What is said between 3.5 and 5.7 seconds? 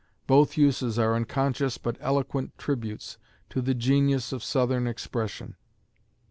to the genius of Southern expression.